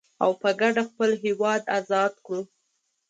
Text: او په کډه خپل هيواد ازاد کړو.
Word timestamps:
او 0.23 0.31
په 0.41 0.49
کډه 0.59 0.83
خپل 0.89 1.09
هيواد 1.23 1.61
ازاد 1.77 2.13
کړو. 2.25 2.41